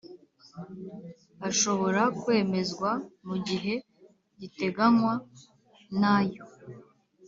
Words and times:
ashobora 1.49 2.01
kwemezwa 2.21 2.89
mu 3.27 3.35
gihe 3.47 3.73
giteganywa 4.39 5.13
n 5.99 6.01
ayo 6.15 6.43